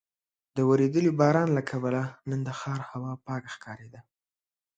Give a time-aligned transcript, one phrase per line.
[0.55, 3.99] د ورېدلي باران له کبله نن د ښار هوا پاکه ښکارېده.